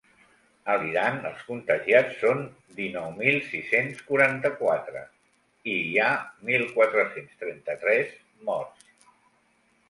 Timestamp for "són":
2.21-2.41